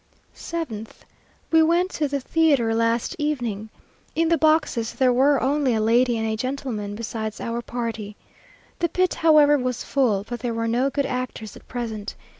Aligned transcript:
7th. 0.35 1.01
We 1.51 1.61
went 1.61 1.91
to 1.91 2.07
the 2.07 2.19
theatre 2.19 2.73
last 2.73 3.15
evening. 3.19 3.69
In 4.15 4.29
the 4.29 4.37
boxes 4.39 4.93
there 4.93 5.13
were 5.13 5.39
only 5.39 5.75
a 5.75 5.79
lady 5.79 6.17
and 6.17 6.39
gentleman, 6.39 6.95
besides 6.95 7.39
our 7.39 7.61
party. 7.61 8.15
The 8.79 8.89
pit, 8.89 9.13
however, 9.13 9.59
was 9.59 9.83
full; 9.83 10.25
but 10.27 10.39
there 10.39 10.57
are 10.57 10.67
no 10.67 10.89
good 10.89 11.05
actors 11.05 11.55
at 11.55 11.67
present. 11.67 12.15